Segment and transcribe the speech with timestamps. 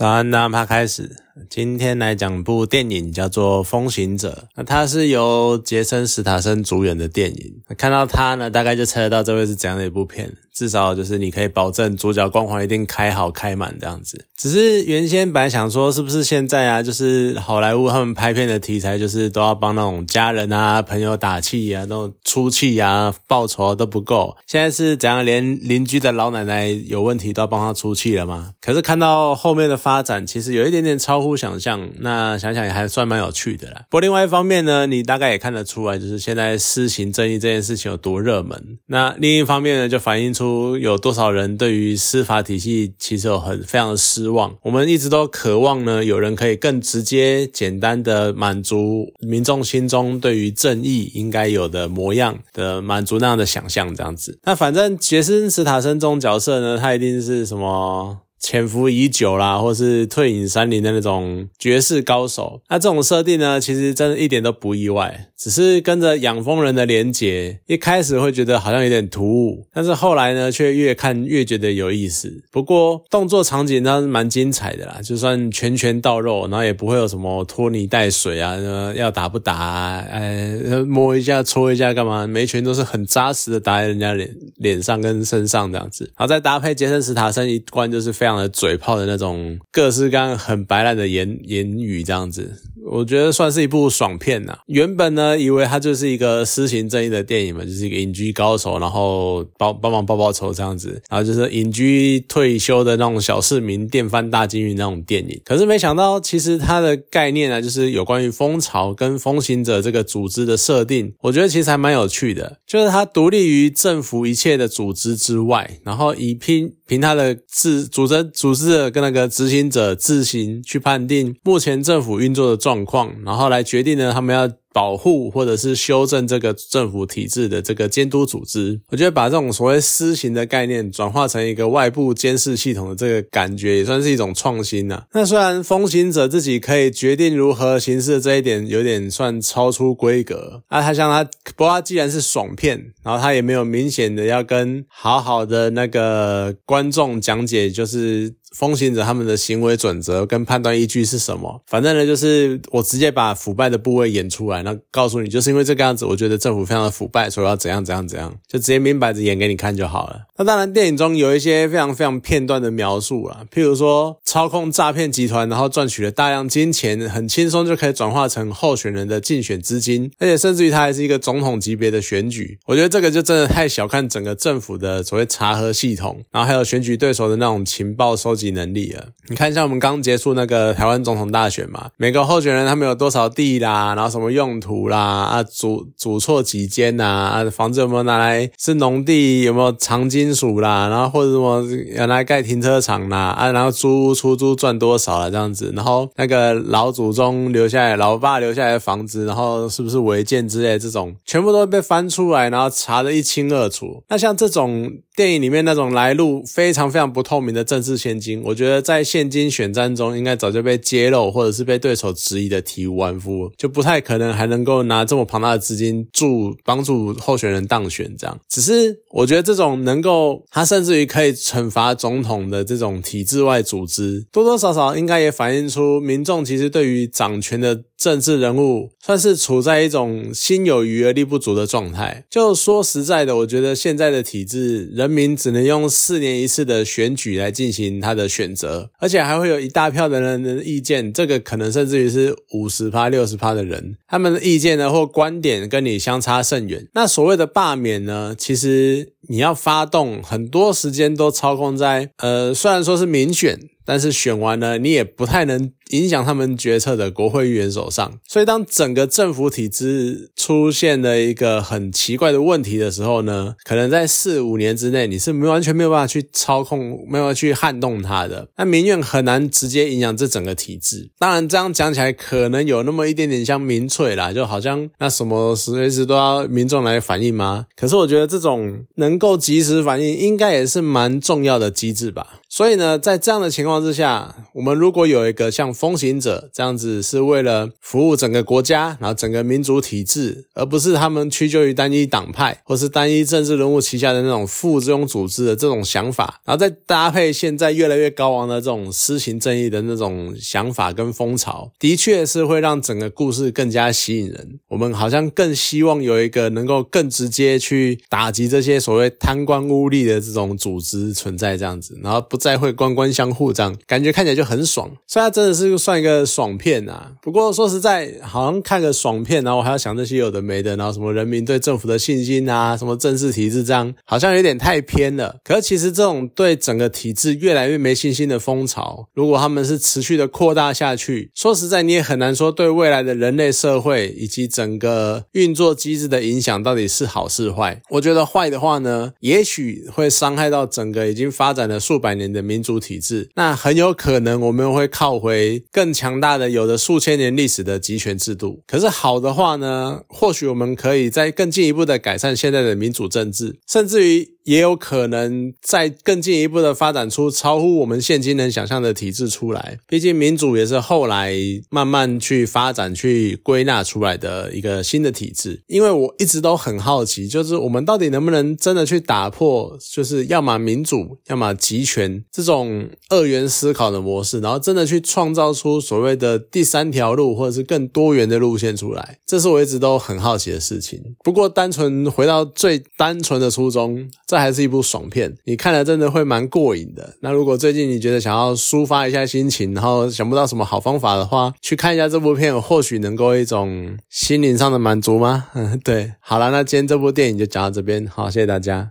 [0.00, 1.14] 早安，那他开始。
[1.50, 4.46] 今天来讲部电影，叫做《风行者》。
[4.56, 7.60] 那它是由杰森·史塔森主演的电影。
[7.76, 10.32] 看到他呢，大概就猜得到这会是怎样的一部片。
[10.60, 14.26] 至少就是你可以保证主角光环一定开好开满这样子。
[14.36, 24.36] 只是原先本来想说，是不是现在啊，就是好莱坞他们拍片的题材，就是都要帮那种家人啊、朋友打气啊，那种出气啊、报仇都不够。
[24.46, 28.50] 现在是怎样，连邻居的老奶奶有问题都要帮他出气了吗？
[28.60, 31.88] 可是看到后面的发展，其实有一点点超乎想象。
[32.00, 33.84] 那想想也还算蛮有趣的啦。
[33.88, 38.78] 不过另外一方面呢，你大概也看得出来，就是现在施行正义这件事情有多热门。
[38.86, 40.49] 那另一方面呢，就反映出。
[40.78, 44.54] 有多少人对于司法体系其实有很非常的失望？
[44.62, 54.38] 我们一直都渴望呢，有人可以更直接、简单的满足民众心中对于正义应该有的模样的满足那样的想象，这样子。
[54.44, 58.18] 那反正杰森·斯塔森这种角色呢，他一定是什么？
[58.40, 65.28] 潜伏已久啦，或是退隐山林的那种绝世高手，那这种设定呢，其实真的一点都不意外。
[65.36, 72.42] 只是跟着养蜂人的连结，一开始会觉得好像有点突兀，但是后来呢，却越看越觉得有意思。
[72.50, 78.56] 不过动作场景倒是蛮精彩的啦，就算拳拳到肉，然后也不会有什么拖泥带水啊，
[78.94, 80.54] 要打不打，哎，
[80.86, 82.26] 摸一下搓一下干嘛？
[82.26, 86.10] 每一拳都是很扎实的打在人家脸脸上跟身上这样子。
[86.14, 88.29] 好，再搭配杰森·史塔森一关就是非常。
[88.36, 92.62] 的嘴炮的那种各式各样很白烂的言言语，这样子。
[92.82, 94.58] 我觉得算是一部爽片呐。
[94.66, 105.40] 原本呢，以为它就是一个施行正义的电影嘛，就是一个隐居高手，然后帮帮忙报报仇这样子，然后就是隐居退休的那种小市民电翻大金鱼那种电影。
[105.44, 112.58] 可是没想到，其实它的概念呢，就是有关于蜂巢跟风行者这个组织的设定，我觉得其实还蛮有趣的。
[112.66, 122.84] 就是它独立于政府一切的组织之外，然后以凭凭它的自组织组织者跟那个执行者自行去判定目前政府运作的状。
[122.84, 124.50] 况，然后来决定呢，他们要。
[124.72, 135.04] 保护或者是修正这个政府体制的这个监督组织，我觉得把这种所谓私刑的概念转化成一个外部监视系统的这个感觉，也算是一种创新呐。
[135.12, 140.80] 那虽然风行者自己可以决定如何行事这一点，有点算超出规格啊。
[140.80, 151.62] 他像他，不过他既然是爽片，然后他也没有明显的要跟好好的那个观众讲解，就是风行者他们的行为准则跟判断依据是什么。
[151.66, 154.62] 反正呢，就是我直接把腐败的部位演出来。
[154.62, 160.22] 那告诉你，就是因为这个样子，我觉得政府非常的腐败，所以要怎样怎样怎样，就直接明摆着演给你看就好了。
[160.36, 172.58] 那当然，电影中有一些非常非常片段的描述啊，譬如说操控诈骗集团，然后赚取了大量金钱，很轻松就可以转化成候选人的竞选资金，而且甚至于他还是一个总统级别的选举。
[172.66, 179.08] 我觉得这个就真的太小看整个政府的所谓查核系统，然后还有选举对手的那种情报收集集能力了。
[179.28, 184.60] 你看，像我们刚结束那个台湾总统大选嘛，每个候选人他们有多少地啦，然后什么用。
[184.60, 189.42] 途啦啊，组组错几间呐啊，房子有没有拿来是农地？
[189.42, 190.86] 有没有藏金属啦？
[190.88, 195.72] 然后或者什么原来盖停车场啦啊，然后租出租赚多少了这样子？
[195.74, 204.02] 然后那个老祖宗留下来、老爸留下来的房子，然后是不是违建之类这种，全部都被翻出来，然后查得一清二楚。
[204.08, 214.30] 那像这种电影里面那种来路非常非常不透明的政治现我觉得在现今选战中应该早就被揭露，或者是被对手质疑的体无完肤，就不太可能。
[214.30, 227.82] 还能够拿这么庞大的资金助帮助候选人当选，这样只是我觉得这种能够他甚至于可以惩罚总统的这种体制外组织，多多少少应该也反映出民众其实对于掌权的。
[228.00, 232.24] 政治人物算是处在一种心有余而力不足的状态。
[232.30, 246.88] 就说实在的，我觉得现在的体制，人民只能用四年一次的选举来进行他的选择，而且还会有一大票的人的意见，这个可能甚至于是五十趴、六十趴的人，他们的意见呢或观点跟你相差甚远。
[246.94, 253.60] 那所谓的罢免呢，其实你要发动很多时间都操控在，呃，虽然说是民选。
[253.90, 258.20] 但是选完了，你也不太能影响他们决策的国会议员手上。
[258.24, 268.46] 所以，当整个政府体制出现了一个很奇怪的问题的时候呢，可能在四五年之内，你是没完全没有办法去操控，没有办法去撼动它的。
[268.58, 271.10] 那民怨很难直接影响这整个体制。
[271.18, 277.66] 当然，这样讲起来可能有那么一点点像民粹啦，就好像那什么随时都要民众来反映吗？
[277.74, 282.38] 可是我觉得这种能够及时反应，应该也是蛮重要的机制吧。
[282.48, 283.79] 所以呢，在这样的情况。
[283.80, 304.58] 之下，我们如果有一个像风行者这样子，是为了服务整个国家，然后整个民主体制，而不是他们屈就于单一党派或是单一政治人物旗下的那种附庸组织的这种想法，然后再搭配现在越来越高昂的这种施行正义的那种想法跟风潮，的确是会让整个故事更加吸引人。
[304.68, 314.90] 我们好像更希望有一个能够更直接去打击这些所谓贪官污吏的这种组织存在，这样子，然后不再会官官相护，这样感觉看起来就很爽。
[315.06, 317.12] 所以它真的是算一个爽片啊。
[317.20, 325.36] 不过说实在，好像看个爽片，然后我还要想这些有的没的，然后什么人民对政府的信心啊，什么政治体制这样，好像有点太偏了。
[325.44, 337.82] 可是其实这种对整个体制越来越没信心的风潮，如果他们是持续的扩大下去，说实在你也很难说对未来的人类社会以及整个运作机制的影响到底是好是坏。
[337.90, 348.62] 我觉得坏的话呢，也许会伤害到整个已经发展了数百年的民主体制，那很有可能我们会靠回更强大的、有着数千年历史的集权制度。
[348.66, 354.28] 可是好的话呢，或许我们可以再更进一步的改善现在的民主政治，甚至于。
[354.44, 359.78] 也有可能再更进一步的发展出超乎我们现今能想象的体制出来。
[359.86, 361.32] 毕竟民主也是后来
[361.68, 365.62] 慢慢去发展、去归纳出来的一个新的体制。
[365.66, 379.18] 因为我一直都很好奇，就是我们到底能不能真的去打破，就是要么民主，要么集权这种二元思考的模式，然后真的去创造出所谓的第三条路，或者是更多元的路线出来。
[379.26, 381.00] 这是我一直都很好奇的事情。
[381.22, 387.14] 不过，单纯回到最单纯的初衷，这还是一部爽片，你看了真的会蛮过瘾的。
[387.20, 395.48] 那如果最近你觉得想要抒发一下心情，然后想不到什么好方法的话，去看一下这部片，或许能够一种心灵上的满足吗？
[395.54, 396.12] 嗯， 对。
[396.20, 398.88] 好了，那今天这部电影就讲到这边，好，谢谢大家。